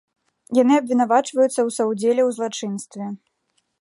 Яны 0.61 0.73
абвінавачваюцца 0.81 1.49
ў 1.49 1.69
саўдзеле 1.77 2.21
ў 2.25 2.29
злачынстве. 2.39 3.05